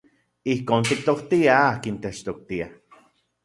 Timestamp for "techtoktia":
2.07-2.73